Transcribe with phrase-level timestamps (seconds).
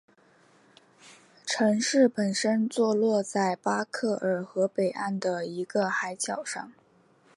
[1.45, 6.71] 城市本身坐落在巴克尔河北岸的一个海角上。